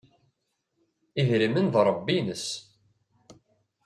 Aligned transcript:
Idrimen 1.21 1.67
d 1.73 1.75
Ṛebbi-nnes. 1.87 2.47